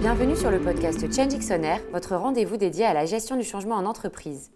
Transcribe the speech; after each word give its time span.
Bienvenue 0.00 0.36
sur 0.36 0.50
le 0.50 0.60
podcast 0.60 1.00
Change 1.00 1.28
Dictionnaire, 1.28 1.80
votre 1.90 2.16
rendez-vous 2.16 2.58
dédié 2.58 2.84
à 2.84 2.92
la 2.92 3.06
gestion 3.06 3.34
du 3.34 3.44
changement 3.44 3.76
en 3.76 3.86
entreprise. 3.86 4.50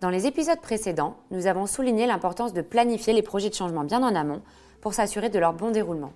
Dans 0.00 0.08
les 0.08 0.26
épisodes 0.26 0.60
précédents, 0.60 1.18
nous 1.30 1.46
avons 1.46 1.66
souligné 1.66 2.06
l'importance 2.06 2.54
de 2.54 2.62
planifier 2.62 3.12
les 3.12 3.22
projets 3.22 3.50
de 3.50 3.54
changement 3.54 3.84
bien 3.84 4.02
en 4.02 4.14
amont 4.14 4.40
pour 4.80 4.94
s'assurer 4.94 5.28
de 5.28 5.38
leur 5.38 5.52
bon 5.52 5.70
déroulement. 5.70 6.12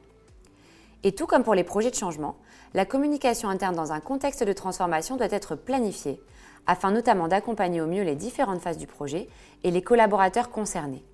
Et 1.02 1.12
tout 1.12 1.26
comme 1.26 1.44
pour 1.44 1.54
les 1.54 1.62
projets 1.62 1.90
de 1.90 1.94
changement, 1.94 2.36
la 2.72 2.86
communication 2.86 3.50
interne 3.50 3.76
dans 3.76 3.92
un 3.92 4.00
contexte 4.00 4.42
de 4.42 4.52
transformation 4.54 5.16
doit 5.16 5.30
être 5.30 5.54
planifiée, 5.54 6.22
afin 6.66 6.90
notamment 6.90 7.28
d'accompagner 7.28 7.82
au 7.82 7.86
mieux 7.86 8.02
les 8.02 8.16
différentes 8.16 8.62
phases 8.62 8.78
du 8.78 8.86
projet 8.86 9.28
et 9.62 9.70
les 9.70 9.82
collaborateurs 9.82 10.50
concernés. 10.50 11.04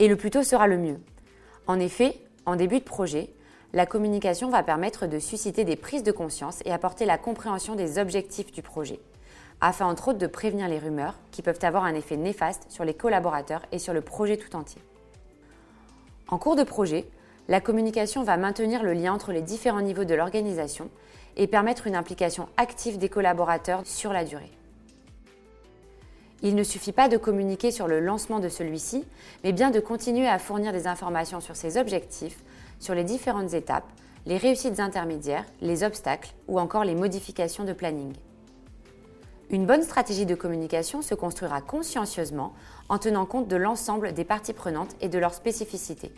Et 0.00 0.08
le 0.08 0.16
plus 0.16 0.30
tôt 0.30 0.42
sera 0.42 0.66
le 0.66 0.78
mieux. 0.78 0.98
En 1.68 1.78
effet, 1.78 2.18
en 2.44 2.56
début 2.56 2.80
de 2.80 2.84
projet, 2.84 3.30
la 3.72 3.86
communication 3.86 4.50
va 4.50 4.62
permettre 4.62 5.06
de 5.06 5.18
susciter 5.18 5.64
des 5.64 5.76
prises 5.76 6.02
de 6.02 6.12
conscience 6.12 6.60
et 6.64 6.72
apporter 6.72 7.04
la 7.04 7.18
compréhension 7.18 7.76
des 7.76 7.98
objectifs 7.98 8.50
du 8.52 8.62
projet, 8.62 9.00
afin 9.60 9.86
entre 9.86 10.08
autres 10.08 10.18
de 10.18 10.26
prévenir 10.26 10.68
les 10.68 10.78
rumeurs 10.78 11.14
qui 11.30 11.42
peuvent 11.42 11.62
avoir 11.62 11.84
un 11.84 11.94
effet 11.94 12.16
néfaste 12.16 12.66
sur 12.68 12.84
les 12.84 12.94
collaborateurs 12.94 13.62
et 13.70 13.78
sur 13.78 13.92
le 13.92 14.00
projet 14.00 14.36
tout 14.36 14.56
entier. 14.56 14.82
En 16.28 16.38
cours 16.38 16.56
de 16.56 16.64
projet, 16.64 17.06
la 17.48 17.60
communication 17.60 18.22
va 18.22 18.36
maintenir 18.36 18.82
le 18.82 18.92
lien 18.92 19.12
entre 19.12 19.32
les 19.32 19.42
différents 19.42 19.80
niveaux 19.80 20.04
de 20.04 20.14
l'organisation 20.14 20.90
et 21.36 21.46
permettre 21.46 21.86
une 21.86 21.96
implication 21.96 22.48
active 22.56 22.98
des 22.98 23.08
collaborateurs 23.08 23.82
sur 23.84 24.12
la 24.12 24.24
durée. 24.24 24.50
Il 26.42 26.54
ne 26.54 26.64
suffit 26.64 26.92
pas 26.92 27.08
de 27.08 27.18
communiquer 27.18 27.70
sur 27.70 27.86
le 27.86 28.00
lancement 28.00 28.40
de 28.40 28.48
celui-ci, 28.48 29.04
mais 29.44 29.52
bien 29.52 29.70
de 29.70 29.78
continuer 29.78 30.26
à 30.26 30.38
fournir 30.38 30.72
des 30.72 30.86
informations 30.86 31.40
sur 31.40 31.54
ses 31.54 31.76
objectifs, 31.76 32.38
sur 32.80 32.94
les 32.94 33.04
différentes 33.04 33.54
étapes, 33.54 33.88
les 34.26 34.36
réussites 34.36 34.80
intermédiaires, 34.80 35.46
les 35.60 35.84
obstacles 35.84 36.32
ou 36.48 36.58
encore 36.58 36.84
les 36.84 36.94
modifications 36.94 37.64
de 37.64 37.72
planning. 37.72 38.12
Une 39.50 39.66
bonne 39.66 39.82
stratégie 39.82 40.26
de 40.26 40.34
communication 40.34 41.02
se 41.02 41.14
construira 41.14 41.60
consciencieusement 41.60 42.52
en 42.88 42.98
tenant 42.98 43.26
compte 43.26 43.48
de 43.48 43.56
l'ensemble 43.56 44.12
des 44.12 44.24
parties 44.24 44.52
prenantes 44.52 44.94
et 45.00 45.08
de 45.08 45.18
leurs 45.18 45.34
spécificités. 45.34 46.12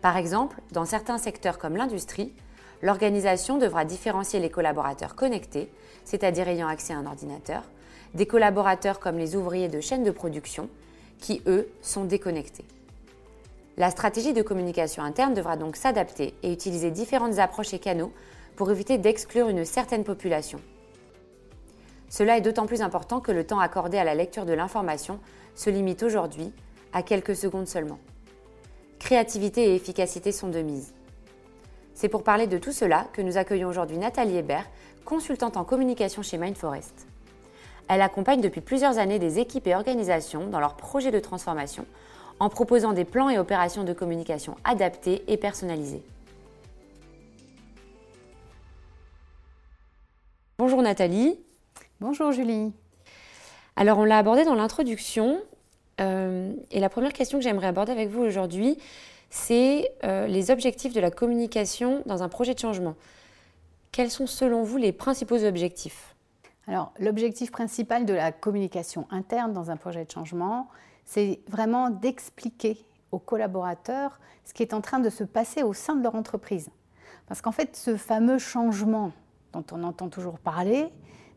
Par 0.00 0.16
exemple, 0.16 0.60
dans 0.72 0.84
certains 0.84 1.18
secteurs 1.18 1.58
comme 1.58 1.76
l'industrie, 1.76 2.32
l'organisation 2.80 3.58
devra 3.58 3.84
différencier 3.84 4.40
les 4.40 4.50
collaborateurs 4.50 5.14
connectés, 5.14 5.70
c'est-à-dire 6.04 6.48
ayant 6.48 6.66
accès 6.66 6.94
à 6.94 6.98
un 6.98 7.06
ordinateur, 7.06 7.62
des 8.14 8.26
collaborateurs 8.26 9.00
comme 9.00 9.18
les 9.18 9.36
ouvriers 9.36 9.68
de 9.68 9.80
chaîne 9.80 10.02
de 10.02 10.10
production, 10.10 10.68
qui 11.18 11.42
eux 11.46 11.68
sont 11.82 12.04
déconnectés. 12.04 12.64
La 13.78 13.90
stratégie 13.90 14.34
de 14.34 14.42
communication 14.42 15.02
interne 15.02 15.32
devra 15.32 15.56
donc 15.56 15.76
s'adapter 15.76 16.34
et 16.42 16.52
utiliser 16.52 16.90
différentes 16.90 17.38
approches 17.38 17.72
et 17.72 17.78
canaux 17.78 18.12
pour 18.54 18.70
éviter 18.70 18.98
d'exclure 18.98 19.48
une 19.48 19.64
certaine 19.64 20.04
population. 20.04 20.60
Cela 22.10 22.36
est 22.36 22.42
d'autant 22.42 22.66
plus 22.66 22.82
important 22.82 23.20
que 23.20 23.32
le 23.32 23.46
temps 23.46 23.60
accordé 23.60 23.96
à 23.96 24.04
la 24.04 24.14
lecture 24.14 24.44
de 24.44 24.52
l'information 24.52 25.18
se 25.54 25.70
limite 25.70 26.02
aujourd'hui 26.02 26.52
à 26.92 27.02
quelques 27.02 27.34
secondes 27.34 27.66
seulement. 27.66 27.98
Créativité 28.98 29.70
et 29.70 29.74
efficacité 29.74 30.32
sont 30.32 30.48
de 30.48 30.60
mise. 30.60 30.92
C'est 31.94 32.10
pour 32.10 32.22
parler 32.22 32.46
de 32.46 32.58
tout 32.58 32.72
cela 32.72 33.06
que 33.14 33.22
nous 33.22 33.38
accueillons 33.38 33.68
aujourd'hui 33.68 33.96
Nathalie 33.96 34.36
Hébert, 34.36 34.68
consultante 35.06 35.56
en 35.56 35.64
communication 35.64 36.22
chez 36.22 36.36
Mindforest. 36.36 37.06
Elle 37.88 38.02
accompagne 38.02 38.40
depuis 38.42 38.60
plusieurs 38.60 38.98
années 38.98 39.18
des 39.18 39.38
équipes 39.38 39.66
et 39.66 39.74
organisations 39.74 40.46
dans 40.46 40.60
leurs 40.60 40.76
projets 40.76 41.10
de 41.10 41.18
transformation 41.18 41.86
en 42.42 42.48
proposant 42.48 42.92
des 42.92 43.04
plans 43.04 43.30
et 43.30 43.38
opérations 43.38 43.84
de 43.84 43.92
communication 43.92 44.56
adaptés 44.64 45.22
et 45.28 45.36
personnalisés. 45.36 46.02
Bonjour 50.58 50.82
Nathalie. 50.82 51.38
Bonjour 52.00 52.32
Julie. 52.32 52.72
Alors 53.76 53.98
on 53.98 54.04
l'a 54.04 54.18
abordé 54.18 54.44
dans 54.44 54.56
l'introduction 54.56 55.40
euh, 56.00 56.52
et 56.72 56.80
la 56.80 56.88
première 56.88 57.12
question 57.12 57.38
que 57.38 57.44
j'aimerais 57.44 57.68
aborder 57.68 57.92
avec 57.92 58.08
vous 58.08 58.22
aujourd'hui, 58.22 58.76
c'est 59.30 59.92
euh, 60.02 60.26
les 60.26 60.50
objectifs 60.50 60.92
de 60.92 61.00
la 61.00 61.12
communication 61.12 62.02
dans 62.06 62.24
un 62.24 62.28
projet 62.28 62.54
de 62.54 62.58
changement. 62.58 62.96
Quels 63.92 64.10
sont 64.10 64.26
selon 64.26 64.64
vous 64.64 64.78
les 64.78 64.90
principaux 64.90 65.44
objectifs? 65.44 66.16
Alors 66.66 66.92
l'objectif 66.98 67.52
principal 67.52 68.04
de 68.04 68.14
la 68.14 68.32
communication 68.32 69.06
interne 69.12 69.52
dans 69.52 69.70
un 69.70 69.76
projet 69.76 70.04
de 70.04 70.10
changement, 70.10 70.66
c'est 71.04 71.40
vraiment 71.48 71.90
d'expliquer 71.90 72.84
aux 73.10 73.18
collaborateurs 73.18 74.18
ce 74.44 74.52
qui 74.54 74.62
est 74.62 74.74
en 74.74 74.80
train 74.80 74.98
de 74.98 75.10
se 75.10 75.24
passer 75.24 75.62
au 75.62 75.72
sein 75.72 75.94
de 75.94 76.02
leur 76.02 76.14
entreprise. 76.14 76.70
Parce 77.26 77.40
qu'en 77.40 77.52
fait, 77.52 77.76
ce 77.76 77.96
fameux 77.96 78.38
changement 78.38 79.12
dont 79.52 79.64
on 79.72 79.82
entend 79.84 80.08
toujours 80.08 80.38
parler 80.38 80.90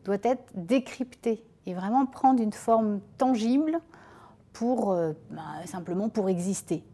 doit 0.04 0.18
être 0.22 0.44
décrypté 0.54 1.44
et 1.66 1.74
vraiment 1.74 2.06
prendre 2.06 2.42
une 2.42 2.52
forme 2.52 3.00
tangible 3.18 3.80
pour 4.52 4.92
euh, 4.92 5.12
bah, 5.30 5.42
simplement 5.66 6.08
pour 6.08 6.28
exister. 6.28 6.84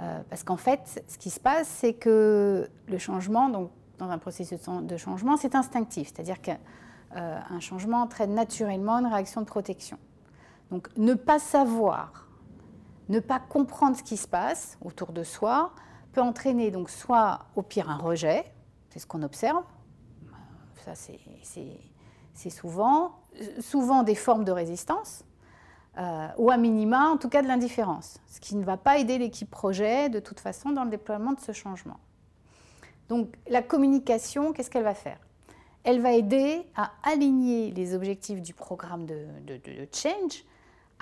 Euh, 0.00 0.20
parce 0.28 0.42
qu'en 0.42 0.56
fait, 0.56 1.04
ce 1.08 1.18
qui 1.18 1.30
se 1.30 1.40
passe, 1.40 1.68
c'est 1.68 1.94
que 1.94 2.68
le 2.88 2.98
changement, 2.98 3.48
donc, 3.48 3.70
dans 3.98 4.10
un 4.10 4.18
processus 4.18 4.58
de 4.68 4.96
changement, 4.96 5.36
c'est 5.36 5.54
instinctif, 5.54 6.08
c'est-à-dire 6.08 6.40
qu'un 6.40 6.58
euh, 7.16 7.60
changement 7.60 8.02
entraîne 8.02 8.34
naturellement 8.34 8.98
une 8.98 9.06
réaction 9.06 9.40
de 9.40 9.46
protection. 9.46 9.98
Donc 10.72 10.88
ne 10.96 11.12
pas 11.12 11.38
savoir, 11.38 12.26
ne 13.10 13.20
pas 13.20 13.38
comprendre 13.38 13.94
ce 13.94 14.02
qui 14.02 14.16
se 14.16 14.26
passe 14.26 14.78
autour 14.80 15.12
de 15.12 15.22
soi 15.22 15.74
peut 16.12 16.22
entraîner 16.22 16.70
donc 16.70 16.88
soit 16.88 17.40
au 17.56 17.62
pire 17.62 17.90
un 17.90 17.98
rejet, 17.98 18.50
c'est 18.88 18.98
ce 18.98 19.06
qu'on 19.06 19.22
observe, 19.22 19.64
ça 20.82 20.94
c'est 20.94 22.50
souvent, 22.50 23.20
souvent 23.60 24.02
des 24.02 24.14
formes 24.14 24.44
de 24.44 24.52
résistance, 24.52 25.26
euh, 25.98 26.28
ou 26.38 26.50
à 26.50 26.56
minima 26.56 27.10
en 27.10 27.18
tout 27.18 27.28
cas 27.28 27.42
de 27.42 27.48
l'indifférence, 27.48 28.16
ce 28.26 28.40
qui 28.40 28.56
ne 28.56 28.64
va 28.64 28.78
pas 28.78 28.96
aider 28.96 29.18
l'équipe 29.18 29.50
projet 29.50 30.08
de 30.08 30.20
toute 30.20 30.40
façon 30.40 30.70
dans 30.70 30.84
le 30.84 30.90
déploiement 30.90 31.32
de 31.32 31.40
ce 31.40 31.52
changement. 31.52 32.00
Donc 33.10 33.36
la 33.46 33.60
communication, 33.60 34.54
qu'est-ce 34.54 34.70
qu'elle 34.70 34.84
va 34.84 34.94
faire? 34.94 35.18
Elle 35.84 36.00
va 36.00 36.12
aider 36.12 36.66
à 36.76 36.92
aligner 37.02 37.72
les 37.72 37.94
objectifs 37.94 38.40
du 38.40 38.54
programme 38.54 39.04
de 39.04 39.26
change 39.92 40.46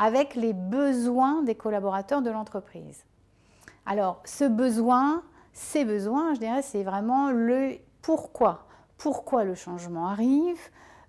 avec 0.01 0.35
les 0.35 0.55
besoins 0.55 1.43
des 1.43 1.55
collaborateurs 1.55 2.23
de 2.23 2.31
l'entreprise. 2.31 3.05
Alors, 3.85 4.23
ce 4.25 4.45
besoin, 4.45 5.23
ces 5.53 5.85
besoins, 5.85 6.33
je 6.35 6.41
dirais, 6.41 6.63
c'est 6.63 6.83
vraiment 6.83 7.31
le 7.31 7.77
pourquoi. 8.01 8.67
Pourquoi 8.97 9.45
le 9.45 9.55
changement 9.55 10.09
arrive? 10.09 10.59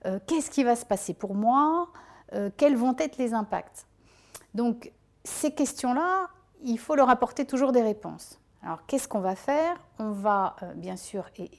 Euh, 0.06 0.19
Qu'est-ce 0.28 0.52
qui 0.52 0.66
va 0.66 0.75
se 0.75 0.85
passer 0.85 1.13
pour 1.13 1.35
moi? 1.35 1.88
Euh, 2.34 2.50
Quels 2.57 2.75
vont 2.75 2.94
être 2.97 3.18
les 3.18 3.34
impacts? 3.34 3.88
Donc, 4.53 4.91
ces 5.23 5.52
questions-là, 5.52 6.28
il 6.62 6.78
faut 6.78 6.96
leur 6.96 7.09
apporter 7.09 7.46
toujours 7.46 7.72
des 7.72 7.81
réponses. 7.81 8.41
Alors, 8.62 8.85
qu'est-ce 8.88 9.08
qu'on 9.08 9.22
va 9.22 9.35
faire? 9.35 9.79
On 10.00 10.12
va, 10.12 10.58
euh, 10.63 10.73
bien 10.73 10.97
sûr, 10.97 11.25
et, 11.38 11.50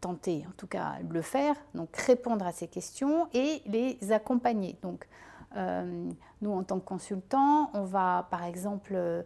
tenter, 0.00 0.44
en 0.48 0.52
tout 0.56 0.66
cas, 0.66 0.94
le 1.08 1.22
faire, 1.22 1.54
donc 1.74 1.96
répondre 1.96 2.44
à 2.44 2.52
ces 2.52 2.66
questions 2.66 3.28
et 3.32 3.62
les 3.66 4.12
accompagner. 4.12 4.76
Donc, 4.82 5.06
nous, 5.54 6.52
en 6.52 6.62
tant 6.62 6.78
que 6.78 6.84
consultants, 6.84 7.70
on 7.74 7.84
va 7.84 8.26
par 8.30 8.44
exemple 8.44 8.92
euh, 8.94 9.22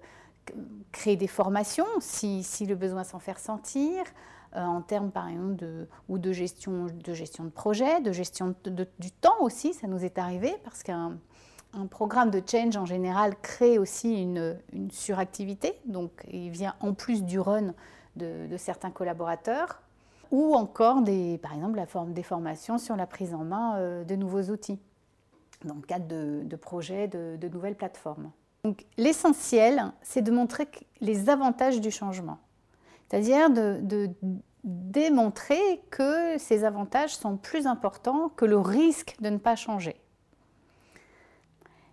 créer 0.92 1.16
des 1.16 1.26
formations 1.26 1.86
si, 2.00 2.44
le 2.66 2.74
besoin 2.74 3.04
s'en 3.04 3.18
fait 3.18 3.38
sentir, 3.38 4.04
euh, 4.56 4.64
en 4.64 4.80
termes 4.80 5.10
par 5.10 5.28
exemple 5.28 5.56
de, 5.56 5.88
ou 6.08 6.18
de 6.18 6.32
gestion, 6.32 6.86
de 6.86 7.14
gestion 7.14 7.44
de 7.44 7.50
projet, 7.50 8.00
de 8.00 8.12
gestion 8.12 8.54
du 8.64 9.10
temps 9.10 9.40
aussi, 9.40 9.74
ça 9.74 9.86
nous 9.86 10.04
est 10.04 10.18
arrivé 10.18 10.54
parce 10.64 10.82
qu'un 10.82 11.18
programme 11.90 12.30
de 12.30 12.42
change 12.44 12.76
en 12.76 12.86
général 12.86 13.34
crée 13.42 13.78
aussi 13.78 14.22
une, 14.22 14.56
suractivité, 14.90 15.78
donc 15.86 16.10
il 16.30 16.50
vient 16.50 16.74
en 16.80 16.94
plus 16.94 17.24
du 17.24 17.38
run 17.38 17.74
de, 18.16 18.56
certains 18.56 18.90
collaborateurs, 18.90 19.80
ou 20.30 20.54
encore 20.54 21.02
par 21.42 21.54
exemple 21.54 21.76
la 21.76 21.86
forme 21.86 22.12
des 22.12 22.22
formations 22.22 22.78
sur 22.78 22.96
la 22.96 23.06
prise 23.06 23.34
en 23.34 23.44
main 23.44 24.04
de 24.04 24.14
nouveaux 24.16 24.42
outils 24.50 24.80
dans 25.64 25.74
le 25.74 25.82
cadre 25.82 26.06
de, 26.06 26.56
projets, 26.56 27.08
de, 27.08 27.48
nouvelles 27.48 27.76
plateformes. 27.76 28.30
Donc 28.64 28.84
l'essentiel, 28.96 29.92
c'est 30.02 30.22
de 30.22 30.30
montrer 30.30 30.68
les 31.00 31.28
avantages 31.28 31.80
du 31.80 31.90
changement, 31.90 32.38
c'est-à-dire 33.08 33.50
de, 33.50 34.10
démontrer 34.62 35.82
que 35.90 36.36
ces 36.36 36.64
avantages 36.64 37.16
sont 37.16 37.38
plus 37.38 37.66
importants 37.66 38.28
que 38.28 38.44
le 38.44 38.58
risque 38.58 39.16
de 39.20 39.30
ne 39.30 39.38
pas 39.38 39.56
changer. 39.56 39.96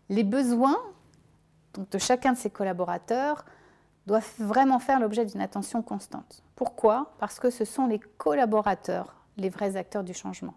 Les 0.09 0.25
besoins 0.25 0.77
de 1.75 1.97
chacun 1.97 2.33
de 2.33 2.37
ces 2.37 2.49
collaborateurs 2.49 3.45
doivent 4.05 4.33
vraiment 4.39 4.79
faire 4.79 4.99
l'objet 4.99 5.25
d'une 5.25 5.39
attention 5.41 5.81
constante. 5.81 6.43
Pourquoi? 6.55 7.13
Parce 7.19 7.39
que 7.39 7.49
ce 7.49 7.63
sont 7.63 7.87
les 7.87 7.99
collaborateurs, 7.99 9.15
les 9.37 9.49
vrais 9.49 9.77
acteurs 9.77 10.03
du 10.03 10.13
changement. 10.13 10.55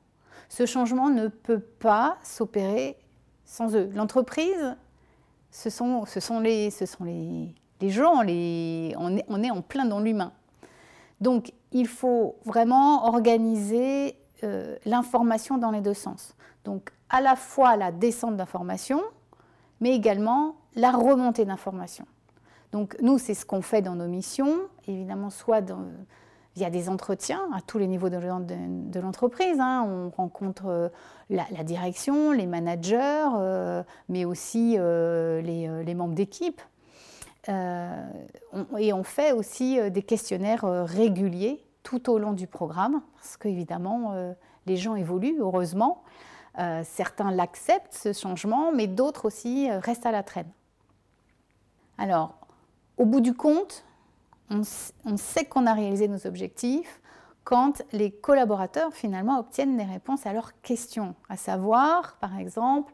Ce 0.49 0.67
changement 0.67 1.11
ne 1.11 1.29
peut 1.29 1.61
pas 1.61 2.19
s'opérer 2.23 2.97
sans 3.45 3.75
eux. 3.75 3.91
L'entreprise, 3.95 4.77
ce 5.51 5.71
sont, 5.71 6.05
les, 6.41 6.71
gens, 7.83 8.13
on, 8.17 8.27
est, 8.27 8.95
en 9.51 9.63
plein 9.63 9.85
dans 9.85 10.01
l'humain. 10.01 10.33
Donc, 11.21 11.53
il 11.73 11.87
faut 11.87 12.37
vraiment 12.45 13.07
organiser 13.07 14.17
euh, 14.43 14.77
l'information 14.85 15.59
dans 15.59 15.71
les 15.71 15.81
deux 15.81 15.95
sens. 15.95 16.35
Donc 16.65 16.91
à 17.09 17.21
la 17.21 17.37
fois 17.37 17.77
la 17.77 17.93
descente 17.93 18.37
d'information, 18.37 19.03
mais 19.81 19.95
également 19.95 20.57
la 20.75 20.93
remontée 20.93 21.45
d'information. 21.45 22.07
Donc 22.73 22.97
nous, 23.03 23.19
c'est 23.19 23.35
ce 23.35 23.45
qu'on 23.45 23.63
fait 23.63 23.83
dans 23.83 23.97
nos 23.97 24.07
missions, 24.07 24.57
évidemment, 24.87 25.31
soit 25.31 25.61
via 26.61 26.71
des 26.71 26.89
entretiens 26.89 27.43
à 27.55 27.61
tous 27.61 27.79
les 27.79 27.87
niveaux 27.87 28.11
de, 28.11 29.01
l'entreprise. 29.01 29.59
Hein. 29.59 29.87
On 29.89 30.11
rencontre 30.11 30.67
euh, 30.67 30.89
la, 31.31 31.65
direction, 31.65 32.33
les 32.33 32.47
managers, 32.47 33.29
euh, 33.35 33.83
mais 34.09 34.25
aussi 34.25 34.77
les, 34.77 35.95
membres 35.95 36.15
d'équipe. 36.15 36.61
et 37.49 38.93
on 38.93 39.03
fait 39.05 39.33
aussi 39.33 39.79
des 39.91 40.03
questionnaires 40.03 40.65
réguliers 40.87 41.65
tout 41.83 42.11
au 42.11 42.19
long 42.19 42.33
du 42.33 42.47
programme, 42.47 43.01
parce 43.17 43.37
qu'évidemment, 43.37 44.13
euh, 44.13 44.33
les 44.67 44.77
gens 44.77 44.95
évoluent, 44.95 45.41
heureusement. 45.41 46.03
Euh, 46.59 46.83
certains 46.85 47.31
l'acceptent, 47.31 47.95
ce 47.95 48.13
changement, 48.13 48.73
mais 48.73 48.87
d'autres 48.87 49.25
aussi 49.27 49.71
euh, 49.71 49.79
restent 49.79 50.07
à 50.07 50.13
la 50.13 50.23
traîne. 50.23 50.51
Alors, 51.97 52.35
au 52.97 53.07
bout 53.07 53.21
du 53.21 53.35
compte, 53.35 53.85
on, 54.51 55.17
sait 55.17 55.45
qu'on 55.45 55.67
a 55.67 55.75
réalisé 55.75 56.09
nos 56.09 56.27
objectifs 56.27 57.01
quand 57.45 57.83
les 57.93 58.11
collaborateurs 58.11 58.93
finalement 58.93 59.39
obtiennent 59.39 59.77
des 59.77 59.85
réponses 59.85 60.27
à 60.27 60.33
leurs 60.33 60.61
questions, 60.61 61.15
à 61.29 61.37
savoir, 61.37 62.17
par 62.21 62.39
exemple, 62.39 62.93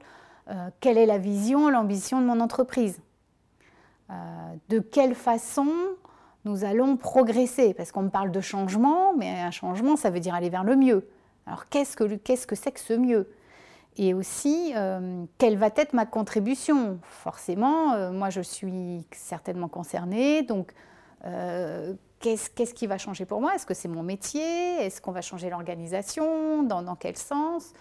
quelle 0.80 0.96
est 0.96 1.06
la 1.06 1.18
vision, 1.18 1.68
l'ambition 1.68 2.20
de 2.20 2.26
mon 2.26 2.38
entreprise? 2.38 3.00
De 4.68 4.78
quelle 4.78 5.16
façon 5.16 5.66
nous 6.46 6.64
allons 6.64 6.96
progresser, 6.96 7.74
parce 7.74 7.90
qu'on 7.90 8.02
me 8.02 8.10
parle 8.10 8.30
de 8.30 8.40
changement, 8.40 9.12
mais 9.14 9.40
un 9.40 9.50
changement, 9.50 9.96
ça 9.96 10.10
veut 10.10 10.20
dire 10.20 10.34
aller 10.34 10.48
vers 10.48 10.62
le 10.62 10.76
mieux. 10.76 11.08
Alors 11.46 11.68
qu'est-ce 11.68 11.96
que 11.96 12.08
c'est 12.08 12.34
-ce 12.36 12.46
que, 12.46 12.80
ce 12.80 12.92
mieux? 12.94 13.28
Et 13.98 14.14
aussi, 14.14 14.72
euh, 14.76 15.24
quelle 15.38 15.56
va 15.56 15.68
être 15.74 15.92
ma 15.92 16.06
contribution? 16.06 16.98
Forcément, 17.02 17.92
euh, 17.92 18.12
moi 18.12 18.30
je 18.30 18.42
suis 18.42 19.04
certainement 19.10 19.68
concernée, 19.68 20.42
donc 20.42 20.72
euh, 21.24 21.94
qu'est-ce 22.20 22.74
qui 22.74 22.86
va 22.86 22.98
changer 22.98 23.24
pour 23.24 23.40
moi? 23.40 23.54
Est-ce 23.54 23.66
que 23.66 23.74
c'est 23.74 23.88
mon 23.88 24.02
métier? 24.02 24.84
Est-ce 24.84 25.00
qu'on 25.00 25.12
va 25.12 25.22
changer 25.22 25.50
l'organisation? 25.50 26.62
Dans, 26.62 26.96
quel 26.96 27.16
sens? 27.16 27.72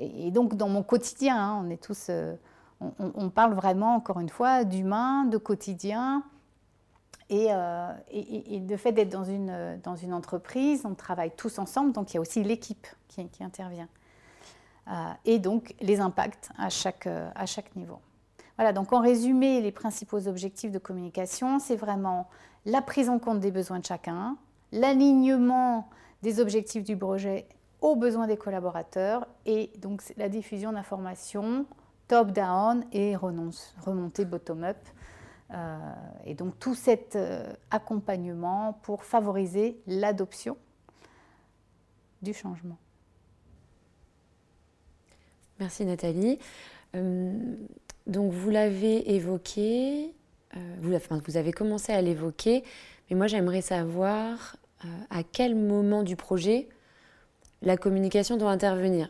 Et, 0.00 0.30
donc 0.30 0.54
dans 0.54 0.68
mon 0.68 0.82
quotidien, 0.82 1.36
hein, 1.36 1.62
on 1.64 1.70
est 1.70 1.82
tous... 1.82 2.10
on, 2.98 3.30
parle 3.30 3.54
vraiment, 3.54 3.94
encore 3.94 4.20
une 4.20 4.28
fois, 4.28 4.64
d'humain, 4.64 5.24
de 5.24 5.38
quotidien, 5.38 6.24
euh, 7.32 7.92
et, 8.10 8.60
de 8.60 8.76
fait 8.76 8.92
d'être 8.92 9.08
dans 9.08 9.24
une, 9.24 10.12
entreprise, 10.12 10.82
on 10.84 10.94
travaille 10.94 11.30
tous 11.30 11.58
ensemble, 11.58 11.92
donc 11.92 12.12
il 12.12 12.14
y 12.14 12.18
a 12.18 12.20
aussi 12.20 12.42
l'équipe 12.42 12.86
qui, 13.08 13.28
intervient. 13.40 13.88
Euh, 14.88 15.12
et 15.24 15.38
donc 15.38 15.74
les 15.80 16.00
impacts 16.00 16.50
à 16.58 16.68
chaque 16.68 17.06
niveau. 17.76 18.00
Voilà, 18.62 18.72
donc 18.72 18.92
en 18.92 19.00
résumé, 19.00 19.60
les 19.60 19.72
principaux 19.72 20.28
objectifs 20.28 20.70
de 20.70 20.78
communication, 20.78 21.58
c'est 21.58 21.74
vraiment 21.74 22.28
la 22.64 22.80
prise 22.80 23.08
en 23.08 23.18
compte 23.18 23.40
des 23.40 23.50
besoins 23.50 23.80
de 23.80 23.84
chacun, 23.84 24.36
l'alignement 24.70 25.90
des 26.22 26.38
objectifs 26.38 26.84
du 26.84 26.96
projet 26.96 27.48
aux 27.80 27.96
besoins 27.96 28.28
des 28.28 28.36
collaborateurs 28.36 29.26
et 29.46 29.72
donc 29.78 30.04
la 30.16 30.28
diffusion 30.28 30.70
d'informations 30.70 31.66
top-down 32.06 32.84
et 32.92 33.16
remontée 33.16 34.24
bottom-up 34.24 34.78
euh, 35.50 35.76
et 36.24 36.34
donc 36.36 36.56
tout 36.60 36.76
cet 36.76 37.16
euh, 37.16 37.52
accompagnement 37.72 38.78
pour 38.84 39.02
favoriser 39.02 39.82
l'adoption 39.88 40.56
du 42.22 42.32
changement. 42.32 42.78
Merci 45.58 45.84
Nathalie. 45.84 46.38
Euh, 46.94 47.56
donc 48.06 48.32
vous 48.32 48.50
l'avez 48.50 49.14
évoqué, 49.14 50.14
vous, 50.80 50.92
vous, 51.26 51.36
avez 51.36 51.52
commencé 51.52 51.92
à 51.92 52.02
l'évoquer, 52.02 52.62
mais 53.08 53.16
moi 53.16 53.26
j'aimerais 53.26 53.62
savoir 53.62 54.56
à 55.10 55.22
quel 55.22 55.54
moment 55.54 56.02
du 56.02 56.16
projet 56.16 56.68
la 57.62 57.76
communication 57.76 58.36
doit 58.36 58.50
intervenir. 58.50 59.08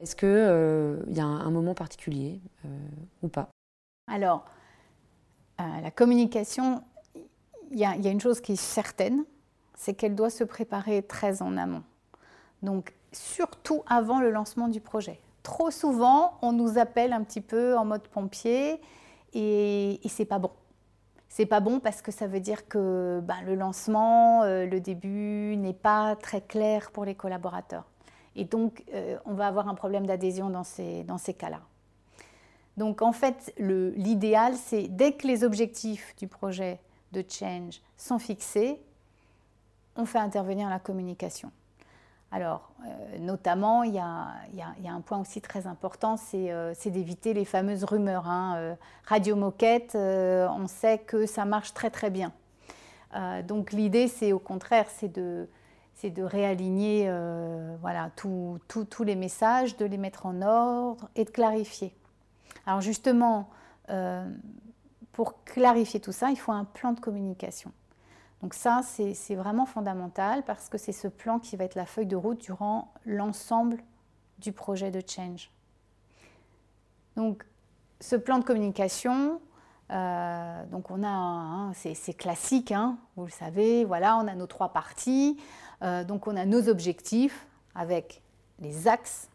Est-ce 0.00 0.16
qu'il 0.16 1.14
y 1.14 1.20
a 1.20 1.24
un, 1.24 1.50
moment 1.50 1.74
particulier 1.74 2.40
ou 3.22 3.28
pas? 3.28 3.48
Alors, 4.10 4.44
euh, 5.60 5.80
la 5.80 5.90
communication, 5.90 6.82
il 7.70 7.78
y, 7.78 7.84
a 7.84 7.94
une 7.94 8.20
chose 8.20 8.40
qui 8.40 8.52
est 8.52 8.56
certaine, 8.56 9.24
c'est 9.74 9.94
qu'elle 9.94 10.14
doit 10.14 10.30
se 10.30 10.44
préparer 10.44 11.02
très 11.02 11.42
en 11.42 11.56
amont. 11.56 11.82
Donc, 12.62 12.94
surtout 13.12 13.82
avant 13.86 14.20
le 14.20 14.30
lancement 14.30 14.68
du 14.68 14.80
projet. 14.80 15.20
Trop 15.42 15.70
souvent, 15.70 16.34
on 16.42 16.52
nous 16.52 16.78
appelle 16.78 17.12
un 17.12 17.22
petit 17.22 17.40
peu 17.40 17.76
en 17.76 17.84
mode 17.84 18.02
pompier 18.08 18.80
et, 19.32 20.04
et 20.04 20.08
c'est 20.08 20.24
pas 20.24 20.38
bon. 20.38 20.50
C'est 21.28 21.46
pas 21.46 21.60
bon 21.60 21.80
parce 21.80 22.02
que 22.02 22.12
ça 22.12 22.26
veut 22.26 22.40
dire 22.40 22.68
que 22.68 23.20
ben, 23.24 23.40
le 23.46 23.54
lancement, 23.54 24.42
euh, 24.42 24.66
le 24.66 24.80
début 24.80 25.56
n'est 25.56 25.72
pas 25.72 26.14
très 26.14 26.42
clair 26.42 26.90
pour 26.90 27.06
les 27.06 27.14
collaborateurs. 27.14 27.86
Et 28.36 28.44
donc, 28.44 28.84
euh, 28.92 29.18
on 29.24 29.32
va 29.32 29.46
avoir 29.46 29.68
un 29.68 29.74
problème 29.74 30.06
d'adhésion 30.06 30.50
dans 30.50 30.64
ces, 30.64 31.04
dans 31.04 31.18
ces 31.18 31.34
cas-là. 31.34 31.60
Donc 32.76 33.02
en 33.02 33.12
fait, 33.12 33.52
l'idéal, 33.58 34.54
c'est 34.56 34.88
dès 34.88 35.12
que 35.12 35.26
les 35.26 35.44
objectifs 35.44 36.14
du 36.16 36.26
projet 36.26 36.80
de 37.12 37.24
change 37.28 37.80
sont 37.96 38.18
fixés, 38.18 38.80
on 39.96 40.06
fait 40.06 40.18
intervenir 40.18 40.68
la 40.68 40.78
communication. 40.78 41.50
Alors, 42.34 42.72
euh, 42.86 43.18
notamment, 43.18 43.82
il 43.82 43.92
y, 43.94 43.98
a, 43.98 44.32
un 44.88 45.00
point 45.02 45.20
aussi 45.20 45.42
très 45.42 45.66
important, 45.66 46.16
c'est 46.16 46.50
euh, 46.50 46.72
d'éviter 46.86 47.34
les 47.34 47.44
fameuses 47.44 47.84
rumeurs. 47.84 48.26
Hein. 48.26 48.54
Euh, 48.56 48.74
radio 49.04 49.36
moquette, 49.36 49.94
on 49.94 50.66
sait 50.66 50.98
que 50.98 51.26
ça 51.26 51.44
marche 51.44 51.74
très 51.74 51.90
très 51.90 52.10
bien. 52.10 52.32
donc 53.46 53.72
l'idée, 53.72 54.08
c'est 54.08 54.32
au 54.32 54.38
contraire, 54.38 54.86
c'est 54.88 55.12
de, 55.12 55.46
réaligner 56.22 57.12
voilà, 57.82 58.10
tous 58.16 59.04
les 59.04 59.14
messages, 59.14 59.76
de 59.76 59.84
les 59.84 59.98
mettre 59.98 60.24
en 60.24 60.40
ordre 60.40 61.10
et 61.14 61.26
de 61.26 61.30
clarifier. 61.30 61.94
Alors 62.66 62.80
justement, 62.80 63.50
pour 65.12 65.44
clarifier 65.44 66.00
tout 66.00 66.12
ça, 66.12 66.30
il 66.30 66.36
faut 66.36 66.52
un 66.52 66.64
plan 66.64 66.92
de 66.92 67.00
communication. 67.00 67.72
Donc 68.42 68.54
ça, 68.54 68.80
c'est 68.82 69.34
vraiment 69.36 69.66
fondamental 69.66 70.42
parce 70.44 70.68
que 70.68 70.76
c'est 70.76 70.92
ce 70.92 71.06
plan 71.06 71.38
qui 71.38 71.56
va 71.56 71.64
être 71.64 71.76
la 71.76 71.86
feuille 71.86 72.06
de 72.06 72.16
route 72.16 72.40
durant 72.40 72.92
l'ensemble 73.06 73.78
du 74.38 74.52
projet 74.52 74.90
de 74.90 75.00
change. 75.06 75.50
Donc 77.14 77.46
ce 78.00 78.16
plan 78.16 78.38
de 78.38 78.44
communication, 78.44 79.40
euh, 79.92 80.64
c'est 81.74 82.14
classique, 82.14 82.72
hein, 82.72 82.98
vous 83.16 83.26
le 83.26 83.30
savez, 83.30 83.84
voilà, 83.84 84.16
on 84.16 84.26
a 84.26 84.34
nos 84.34 84.48
trois 84.48 84.72
parties. 84.72 85.38
Euh, 85.82 86.02
donc 86.02 86.26
on 86.26 86.36
a 86.36 86.44
nos 86.44 86.68
objectifs 86.68 87.46
avec 87.76 88.22
les 88.58 88.88
axes 88.88 89.28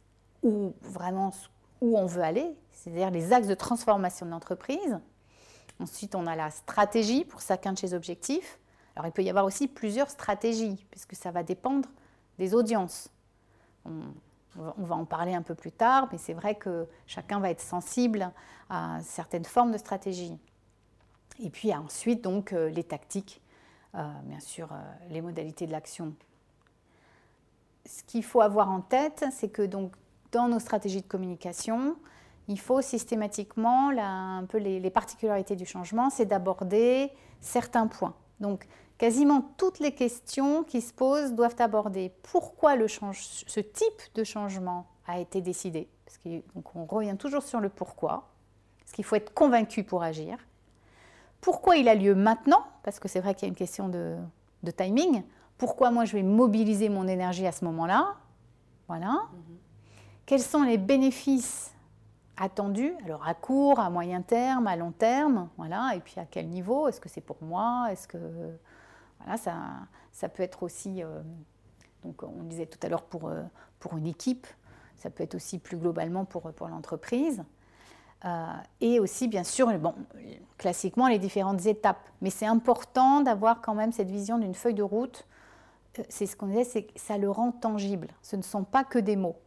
où 0.44 0.74
vraiment 0.82 1.32
où 1.80 1.98
on 1.98 2.06
veut 2.06 2.24
aller, 2.24 2.56
c'est-à-dire 2.74 3.12
les 3.12 3.32
axes 3.32 3.48
de 3.48 3.54
transformation 3.54 4.26
de 4.26 4.32
l'entreprise. 4.32 5.00
Ensuite, 5.80 6.16
on 6.16 6.26
a 6.26 6.36
la 6.36 6.50
stratégie 6.50 7.24
pour 7.24 7.40
chacun 7.40 7.74
de 7.74 7.78
ces 7.78 7.94
objectifs. 7.94 8.60
Alors, 8.98 9.06
il 9.06 9.12
peut 9.12 9.22
y 9.22 9.30
avoir 9.30 9.46
aussi 9.46 9.68
plusieurs 9.68 10.10
stratégies, 10.10 10.84
puisque 10.90 11.14
ça 11.14 11.30
va 11.30 11.44
dépendre 11.44 11.88
des 12.40 12.56
audiences. 12.56 13.12
On, 13.86 14.02
va 14.56 14.96
en 14.96 15.06
parler 15.06 15.36
un 15.36 15.44
peu 15.44 15.54
plus 15.54 15.72
tard, 15.72 16.10
mais 16.12 16.18
c'est 16.18 16.34
vrai 16.34 16.56
que 16.56 16.88
chacun 17.06 17.40
va 17.40 17.52
être 17.52 17.62
sensible 17.62 18.32
à 18.72 18.98
certaines 19.04 19.46
formes 19.46 19.72
de 19.72 19.78
stratégie. 19.78 20.36
Et 21.40 21.52
puis 21.52 21.72
ensuite, 21.76 22.24
donc, 22.24 22.54
euh, 22.54 22.70
les 22.70 22.84
tactiques, 22.84 23.40
euh, 23.94 24.04
bien 24.24 24.40
sûr, 24.40 24.70
euh, 24.72 24.76
les 25.12 25.22
modalités 25.22 25.68
de 25.68 25.72
l'action. 25.72 26.16
Ce 27.86 28.02
qu'il 28.02 28.24
faut 28.24 28.42
avoir 28.42 28.72
en 28.72 28.82
tête, 28.82 29.26
c'est 29.32 29.50
que 29.50 29.62
donc, 29.62 29.94
dans 30.32 30.48
nos 30.48 30.60
stratégies 30.60 31.04
de 31.04 31.08
communication, 31.08 31.98
il 32.48 32.60
faut 32.60 32.82
systématiquement, 32.82 33.90
un 33.90 34.46
peu 34.46 34.58
les, 34.58 34.90
particularités 34.90 35.56
du 35.56 35.68
changement, 35.68 36.10
c'est 36.10 36.26
d'aborder 36.26 37.12
certains 37.42 37.86
points. 37.86 38.16
Donc, 38.40 38.68
quasiment 38.98 39.42
toutes 39.58 39.80
les 39.80 39.94
questions 39.94 40.64
qui 40.64 40.82
se 40.82 40.94
posent 40.94 41.34
doivent 41.34 41.56
aborder 41.60 42.12
pourquoi 42.24 42.76
le 42.76 42.88
ce 42.88 43.60
type 43.60 44.02
de 44.16 44.24
changement 44.24 44.88
a 45.08 45.20
été 45.20 45.42
décidé. 45.42 45.88
Parce 46.06 46.20
donc 46.56 46.76
on 46.76 46.86
revient 46.86 47.16
toujours 47.18 47.44
sur 47.44 47.60
le 47.60 47.70
pourquoi, 47.70 48.30
parce 48.80 48.92
qu'il 48.92 49.04
faut 49.04 49.16
être 49.16 49.34
convaincu 49.34 49.84
pour 49.84 50.04
agir. 50.04 50.38
Pourquoi 51.42 51.78
il 51.78 51.88
a 51.88 51.96
lieu 51.96 52.16
maintenant? 52.16 52.66
Parce 52.84 53.00
que 53.00 53.08
c'est 53.08 53.20
vrai 53.20 53.36
qu'il 53.36 53.44
y 53.44 53.46
a 53.46 53.50
une 53.50 53.56
question 53.56 53.90
de, 53.90 54.16
de, 54.64 54.72
timing. 54.72 55.24
Pourquoi 55.58 55.92
moi 55.92 56.06
je 56.06 56.14
vais 56.14 56.24
mobiliser 56.24 56.90
mon 56.90 57.08
énergie 57.08 57.46
à 57.46 57.52
ce 57.52 57.64
moment-là? 57.66 58.16
Voilà. 58.88 59.08
Mm-hmm. 59.08 59.58
Quels 60.26 60.42
sont 60.42 60.64
les 60.64 60.78
bénéfices 60.78 61.74
attendu, 62.38 62.94
alors 63.04 63.28
à 63.28 63.34
court, 63.34 63.80
à 63.80 63.90
moyen 63.90 64.22
terme, 64.22 64.68
à 64.68 64.76
long 64.76 64.92
terme, 64.92 65.50
voilà, 65.58 65.94
et 65.96 66.00
puis 66.00 66.16
à 66.18 66.26
quel 66.26 66.48
niveau, 66.48 66.88
est-ce 66.88 67.02
que 67.02 67.10
c'est 67.10 67.22
pour 67.22 67.38
moi, 67.42 67.88
est-ce 67.92 68.08
que 68.08 68.18
Voilà, 69.20 69.38
ça, 69.38 70.30
peut 70.30 70.44
être 70.44 70.64
aussi, 70.64 71.02
donc 72.04 72.24
on 72.24 72.44
disait 72.44 72.68
tout 72.68 72.80
à 72.84 72.90
l'heure 72.90 73.04
pour, 73.04 73.32
pour 73.80 73.98
une 73.98 74.08
équipe, 74.08 74.48
ça 74.98 75.10
peut 75.10 75.24
être 75.24 75.36
aussi 75.36 75.60
plus 75.60 75.78
globalement 75.78 76.26
pour, 76.26 76.52
pour 76.54 76.68
l'entreprise. 76.68 77.44
et 78.82 79.00
aussi, 79.00 79.28
bien 79.28 79.44
sûr, 79.44 79.72
classiquement, 80.58 81.08
les 81.08 81.20
différentes 81.20 81.66
étapes. 81.66 82.10
Mais 82.22 82.30
c'est 82.30 82.46
important 82.46 83.22
d'avoir 83.22 83.62
quand 83.62 83.76
même 83.76 83.92
cette 83.92 84.10
vision 84.10 84.38
d'une 84.38 84.56
feuille 84.56 84.74
de 84.74 84.84
route. 84.84 85.26
C'est 86.10 86.26
ce 86.26 86.36
qu'on 86.36 86.48
disait, 86.48 86.64
c'est 86.64 86.88
ça 86.96 87.18
le 87.18 87.30
rend 87.30 87.52
tangible. 87.52 88.10
Ce 88.22 88.36
ne 88.36 88.42
sont 88.42 88.64
pas 88.64 88.84
que 88.84 89.00
des 89.00 89.16
mots. 89.16 89.38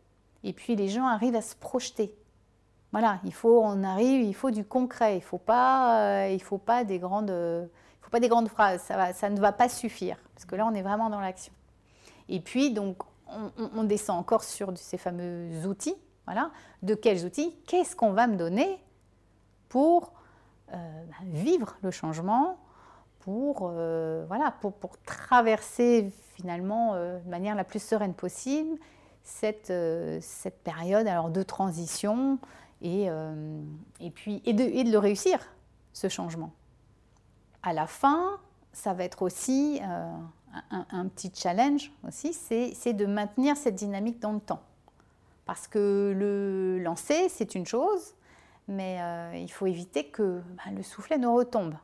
Et 0.42 0.52
puis 0.52 0.75
les 0.76 0.88
gens 0.88 1.06
arrivent 1.06 1.37
à 1.37 1.42
se 1.42 1.54
projeter. 1.54 2.14
Voilà, 2.92 3.20
il 3.25 3.32
faut, 3.32 3.62
on 3.62 3.85
arrive, 3.85 4.23
il 4.23 4.35
faut 4.35 4.50
du 4.50 4.64
concret. 4.64 5.16
Il 5.16 5.23
faut 5.23 5.38
pas, 5.38 6.25
euh, 6.26 6.38
faut 6.40 6.59
pas 6.59 6.85
des 6.85 6.99
grandes, 6.99 7.30
faut 8.00 8.11
pas 8.11 8.20
des 8.20 8.28
grandes 8.28 8.49
phrases. 8.49 8.82
Ça, 8.82 9.30
ne 9.30 9.40
va 9.40 9.52
pas 9.52 9.68
suffire 9.68 10.16
parce 10.35 10.44
que 10.44 10.56
là, 10.56 10.66
on 10.66 10.75
est 10.75 10.82
vraiment 10.82 11.11
dans 11.11 11.20
l'action. 11.20 11.52
Et 12.28 12.40
puis 12.40 12.73
donc, 12.73 13.02
on, 13.76 13.85
descend 13.85 14.18
encore 14.18 14.42
sur 14.42 14.76
ces 14.76 14.99
fameux 14.99 15.66
outils. 15.66 15.94
Voilà, 16.26 16.50
de 16.82 16.94
quels 16.94 17.25
outils? 17.25 17.56
Qu'est-ce 17.66 17.94
qu'on 17.97 18.12
va 18.12 18.26
me 18.26 18.37
donner 18.37 18.78
pour 19.68 20.12
euh, 20.73 21.04
vivre 21.25 21.76
le 21.82 21.90
changement, 21.90 22.59
pour 23.20 23.70
euh, 23.73 24.25
voilà, 24.26 24.52
pour, 24.61 24.75
traverser 25.04 26.12
finalement 26.35 26.94
de 26.94 27.28
manière 27.28 27.54
la 27.54 27.64
plus 27.64 27.82
sereine 27.82 28.14
possible 28.14 28.78
cette, 29.23 29.73
cette 30.20 30.62
période 30.64 31.06
alors 31.06 31.30
de 31.30 31.42
transition 31.42 32.38
et, 32.83 33.11
euh, 33.11 33.63
et, 34.01 34.11
puis, 34.11 34.43
et, 34.45 34.53
de, 34.53 34.65
et 34.65 34.85
de 34.85 34.91
le 34.91 34.99
réussir, 34.99 35.39
ce 35.93 36.09
changement. 36.09 36.53
À 37.63 37.73
la 37.73 37.87
fin, 37.87 38.39
ça 38.73 38.95
va 38.95 39.05
être 39.05 39.23
aussi 39.23 39.81
euh, 39.83 40.13
un, 40.71 41.07
petit 41.09 41.31
challenge 41.35 41.93
aussi, 42.07 42.33
c'est 42.33 42.93
de 42.93 43.07
maintenir 43.07 43.57
cette 43.57 43.75
dynamique 43.75 44.21
dans 44.21 44.33
le 44.33 44.41
temps. 44.41 44.63
Parce 45.45 45.67
que 45.67 46.15
le 46.17 46.79
lancer, 46.83 47.29
c'est 47.29 47.55
une 47.55 47.67
chose, 47.67 48.15
mais 48.69 48.99
euh, 49.01 49.37
il 49.37 49.51
faut 49.51 49.67
éviter 49.67 50.05
que 50.05 50.41
bah, 50.57 50.71
le 50.75 50.83
soufflet 50.83 51.19
ne 51.19 51.27
retombe. 51.27 51.75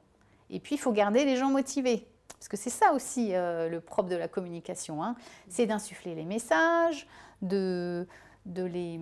Et 0.49 0.61
puis, 0.61 0.77
il 0.77 0.79
faut 0.79 0.93
garder 0.93 1.25
les 1.25 1.37
gens 1.37 1.51
motivés. 1.51 2.07
Parce 2.29 2.49
que 2.49 2.57
c'est 2.57 2.71
ça 2.71 2.93
aussi 2.93 3.33
le 3.33 3.79
propre 3.79 4.09
de 4.09 4.15
la 4.15 4.29
communication. 4.29 5.03
Hein. 5.03 5.17
C'est 5.49 5.67
d'insuffler 5.67 6.15
les 6.15 6.27
messages, 6.27 7.09
de, 7.43 8.07
de, 8.47 8.63
les, 8.63 8.99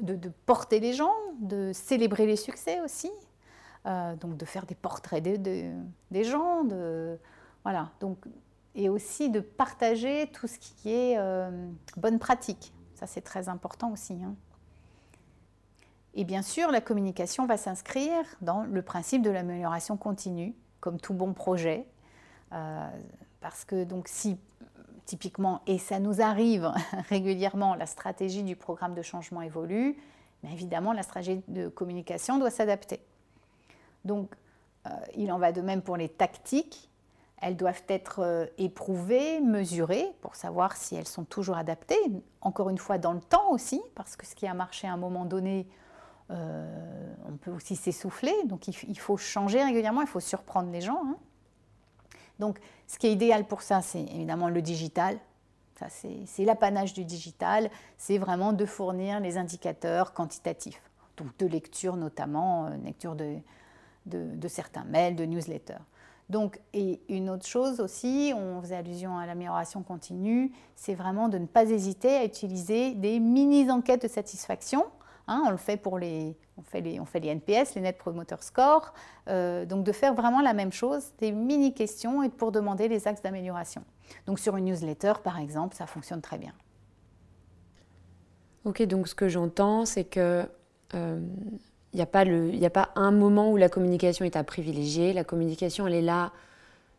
de, 0.00 0.28
porter 0.46 0.80
les 0.80 0.92
gens, 0.92 1.14
de 1.40 1.72
célébrer 1.72 2.26
les 2.26 2.36
succès 2.36 2.80
aussi, 2.80 3.10
euh, 3.86 4.14
donc 4.16 4.36
de 4.36 4.44
faire 4.44 4.66
des 4.66 4.74
portraits 4.74 5.22
des 5.22 6.24
gens, 6.24 6.64
de, 6.64 7.18
voilà, 7.64 7.90
donc, 8.00 8.18
et 8.74 8.88
aussi 8.88 9.30
de 9.30 9.40
partager 9.40 10.28
tout 10.32 10.46
ce 10.46 10.58
qui 10.58 10.92
est 10.92 11.18
euh, 11.18 11.68
bonne 11.96 12.18
pratique. 12.18 12.72
Ça, 12.94 13.06
c'est 13.06 13.20
très 13.20 13.48
important 13.48 13.92
aussi. 13.92 14.14
Hein. 14.22 14.34
Et 16.14 16.24
bien 16.24 16.42
sûr, 16.42 16.70
la 16.70 16.80
communication 16.80 17.46
va 17.46 17.56
s'inscrire 17.56 18.24
dans 18.40 18.62
le 18.64 18.82
principe 18.82 19.22
de 19.22 19.30
l'amélioration 19.30 19.96
continue, 19.96 20.54
comme 20.80 21.00
tout 21.00 21.14
bon 21.14 21.32
projet. 21.32 21.86
Euh, 22.52 22.88
parce 23.40 23.64
que 23.64 23.84
donc 23.84 24.08
si 24.08 24.38
typiquement, 25.04 25.62
et 25.66 25.78
ça 25.78 25.98
nous 25.98 26.20
arrive 26.20 26.72
régulièrement, 27.08 27.74
la 27.74 27.86
stratégie 27.86 28.42
du 28.42 28.56
programme 28.56 28.94
de 28.94 29.02
changement 29.02 29.42
évolue, 29.42 29.96
mais 30.42 30.52
évidemment, 30.52 30.92
la 30.92 31.02
stratégie 31.02 31.42
de 31.48 31.68
communication 31.68 32.38
doit 32.38 32.50
s'adapter. 32.50 33.00
Donc, 34.04 34.34
euh, 34.86 34.90
il 35.16 35.30
en 35.30 35.38
va 35.38 35.52
de 35.52 35.60
même 35.60 35.82
pour 35.82 35.96
les 35.96 36.08
tactiques. 36.08 36.90
Elles 37.40 37.56
doivent 37.56 37.82
être 37.88 38.20
euh, 38.20 38.46
éprouvées, 38.58 39.40
mesurées, 39.40 40.06
pour 40.20 40.34
savoir 40.34 40.76
si 40.76 40.94
elles 40.94 41.08
sont 41.08 41.24
toujours 41.24 41.56
adaptées. 41.56 42.00
Encore 42.40 42.70
une 42.70 42.78
fois, 42.78 42.98
dans 42.98 43.12
le 43.12 43.20
temps 43.20 43.50
aussi, 43.50 43.80
parce 43.94 44.16
que 44.16 44.26
ce 44.26 44.34
qui 44.34 44.46
a 44.46 44.54
marché 44.54 44.88
à 44.88 44.92
un 44.92 44.96
moment 44.96 45.24
donné, 45.24 45.68
euh, 46.30 47.14
on 47.28 47.36
peut 47.36 47.50
aussi 47.50 47.76
s'essouffler. 47.76 48.34
Donc, 48.44 48.68
il, 48.68 48.98
faut 48.98 49.16
changer 49.16 49.62
régulièrement, 49.62 50.02
il 50.02 50.08
faut 50.08 50.20
surprendre 50.20 50.70
les 50.70 50.80
gens. 50.80 51.02
Hein. 51.04 51.16
Donc, 52.42 52.58
ce 52.88 52.98
qui 52.98 53.06
est 53.06 53.12
idéal 53.12 53.44
pour 53.44 53.62
ça, 53.62 53.82
c'est 53.82 54.02
évidemment 54.02 54.48
le 54.48 54.60
digital. 54.62 55.16
Ça, 55.78 55.86
c'est 55.88 56.44
l'apanage 56.44 56.92
du 56.92 57.04
digital. 57.04 57.70
C'est 57.98 58.18
vraiment 58.18 58.52
de 58.52 58.66
fournir 58.66 59.20
les 59.20 59.38
indicateurs 59.38 60.12
quantitatifs, 60.12 60.82
donc 61.16 61.28
de 61.38 61.46
lecture 61.46 61.94
notamment, 61.94 62.66
euh, 62.66 62.70
lecture 62.84 63.14
de, 63.14 63.36
de, 64.06 64.48
certains 64.48 64.82
mails, 64.82 65.14
de 65.14 65.24
newsletters. 65.24 65.84
Donc, 66.30 66.58
et 66.72 67.00
une 67.08 67.30
autre 67.30 67.46
chose 67.46 67.78
aussi, 67.78 68.32
on 68.36 68.60
faisait 68.60 68.74
allusion 68.74 69.18
à 69.18 69.24
l'amélioration 69.24 69.84
continue, 69.84 70.50
c'est 70.74 70.96
vraiment 70.96 71.28
de 71.28 71.38
ne 71.38 71.46
pas 71.46 71.70
hésiter 71.70 72.16
à 72.16 72.24
utiliser 72.24 72.94
des 72.94 73.20
mini-enquêtes 73.20 74.02
de 74.02 74.08
satisfaction 74.08 74.86
Hein, 75.28 75.42
on 75.46 75.50
le 75.50 75.56
fait 75.56 75.76
pour 75.76 75.98
les, 75.98 76.36
on 76.56 76.62
fait 76.62 76.80
les, 76.80 77.00
on 77.00 77.04
fait 77.04 77.20
les 77.20 77.28
NPS, 77.28 77.74
les 77.74 77.80
Net 77.80 77.96
Promoter 77.98 78.36
Score. 78.40 78.92
Euh, 79.28 79.64
donc 79.64 79.84
de 79.84 79.92
faire 79.92 80.14
vraiment 80.14 80.40
la 80.40 80.52
même 80.52 80.72
chose, 80.72 81.12
des 81.18 81.32
mini 81.32 81.74
questions 81.74 82.22
et 82.22 82.28
pour 82.28 82.52
demander 82.52 82.88
les 82.88 83.06
axes 83.06 83.22
d'amélioration. 83.22 83.84
Donc 84.26 84.38
sur 84.38 84.56
une 84.56 84.66
newsletter 84.66 85.14
par 85.22 85.38
exemple, 85.38 85.76
ça 85.76 85.86
fonctionne 85.86 86.20
très 86.20 86.38
bien. 86.38 86.52
Ok, 88.64 88.82
donc 88.82 89.08
ce 89.08 89.14
que 89.14 89.28
j'entends, 89.28 89.84
c'est 89.86 90.04
que 90.04 90.46
il 90.94 90.98
euh, 90.98 91.20
n'y 91.94 92.00
a, 92.00 92.66
a 92.66 92.70
pas 92.70 92.90
un 92.94 93.10
moment 93.10 93.50
où 93.50 93.56
la 93.56 93.68
communication 93.68 94.24
est 94.24 94.36
à 94.36 94.44
privilégier. 94.44 95.12
La 95.12 95.24
communication, 95.24 95.86
elle 95.86 95.94
est 95.94 96.02
là 96.02 96.32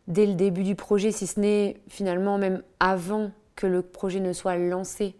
dès 0.08 0.26
le 0.26 0.34
début 0.34 0.64
du 0.64 0.74
projet, 0.74 1.12
si 1.12 1.26
ce 1.26 1.40
n'est 1.40 1.80
finalement 1.88 2.38
même 2.38 2.62
avant 2.80 3.30
que 3.56 3.66
le 3.66 3.82
projet 3.82 4.20
ne 4.20 4.32
soit 4.32 4.56
lancé. 4.56 5.16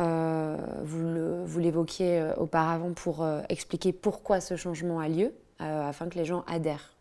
Euh, 0.00 0.56
vous 0.82 1.58
l'évoquiez 1.58 2.20
euh, 2.20 2.34
auparavant 2.36 2.92
pour 2.92 3.22
euh, 3.22 3.42
expliquer 3.48 3.92
pourquoi 3.92 4.40
ce 4.40 4.56
changement 4.56 4.98
a 4.98 5.08
lieu, 5.08 5.32
afin 5.58 6.08
que 6.08 6.16
les 6.16 6.24
gens 6.24 6.42
adhèrent. 6.46 6.94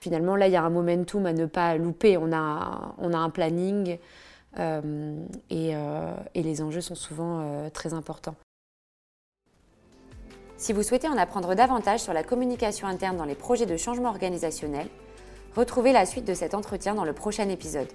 Finalement, 0.00 0.36
là, 0.36 0.46
il 0.46 0.52
y 0.52 0.56
a 0.56 0.62
un 0.62 0.70
momentum 0.70 1.26
à 1.26 1.32
ne 1.32 1.46
pas 1.46 1.76
louper. 1.76 2.16
On 2.16 2.32
a, 2.32 2.94
on 2.98 3.12
a 3.12 3.18
un 3.18 3.30
planning 3.30 3.98
et, 4.56 5.70
et, 5.70 6.42
les 6.42 6.62
enjeux 6.62 6.80
sont 6.80 6.94
souvent 6.94 7.68
très 7.70 7.94
importants. 7.94 8.36
Si 10.56 10.72
vous 10.72 10.84
souhaitez 10.84 11.08
en 11.08 11.18
apprendre 11.18 11.56
davantage 11.56 11.98
sur 11.98 12.12
la 12.12 12.22
communication 12.22 12.86
interne 12.86 13.16
dans 13.16 13.24
les 13.24 13.34
projets 13.34 13.66
de 13.66 13.76
changement 13.76 14.10
organisationnel, 14.10 14.86
retrouvez 15.56 15.90
la 15.90 16.06
suite 16.06 16.24
de 16.24 16.34
cet 16.34 16.54
entretien 16.54 16.94
dans 16.94 17.04
le 17.04 17.12
prochain 17.12 17.48
épisode. 17.48 17.88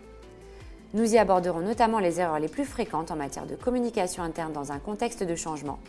Nous 0.94 1.16
y 1.16 1.18
aborderons 1.18 1.62
notamment 1.62 1.98
les 1.98 2.20
erreurs 2.20 2.38
les 2.38 2.48
plus 2.48 2.66
fréquentes 2.66 3.10
en 3.10 3.16
matière 3.16 3.48
de 3.48 3.56
communication 3.56 4.22
interne 4.22 4.54
dans 4.54 4.72
un 4.72 4.78
contexte 4.78 5.24
de 5.24 5.36
changement, 5.36 5.80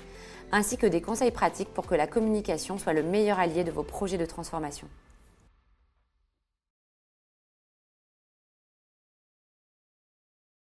ainsi 0.51 0.79
que 0.79 0.87
des 0.87 1.03
conseils 1.03 1.31
pratiques 1.31 1.75
pour 1.75 1.87
que 1.87 1.95
la 1.95 2.07
communication 2.07 2.79
soit 2.79 2.95
le 2.95 3.03
meilleur 3.03 3.39
allié 3.39 3.65
de 3.65 3.71
vos 3.71 3.83
projets 3.83 4.17
de 4.17 4.25
transformation. 4.25 4.89